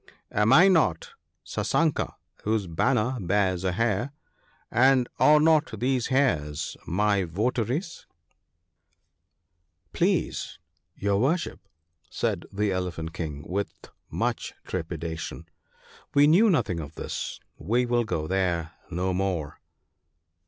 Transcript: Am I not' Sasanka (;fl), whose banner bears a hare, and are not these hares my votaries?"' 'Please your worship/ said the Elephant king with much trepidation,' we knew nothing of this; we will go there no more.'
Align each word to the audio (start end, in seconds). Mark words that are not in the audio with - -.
Am 0.31 0.51
I 0.51 0.67
not' 0.67 1.11
Sasanka 1.45 2.15
(;fl), 2.35 2.43
whose 2.45 2.65
banner 2.65 3.17
bears 3.19 3.63
a 3.63 3.73
hare, 3.73 4.13
and 4.71 5.07
are 5.19 5.39
not 5.39 5.79
these 5.79 6.07
hares 6.07 6.75
my 6.87 7.23
votaries?"' 7.23 8.07
'Please 9.93 10.57
your 10.95 11.19
worship/ 11.21 11.59
said 12.09 12.47
the 12.51 12.71
Elephant 12.71 13.13
king 13.13 13.47
with 13.47 13.75
much 14.09 14.55
trepidation,' 14.65 15.47
we 16.15 16.25
knew 16.25 16.49
nothing 16.49 16.79
of 16.79 16.95
this; 16.95 17.39
we 17.57 17.85
will 17.85 18.03
go 18.03 18.25
there 18.25 18.71
no 18.89 19.13
more.' 19.13 19.59